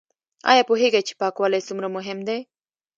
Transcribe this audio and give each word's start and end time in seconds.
ایا 0.51 0.63
پوهیږئ 0.69 1.01
چې 1.07 1.13
پاکوالی 1.21 1.61
څومره 1.67 1.87
مهم 1.95 2.19
دی؟ 2.27 2.39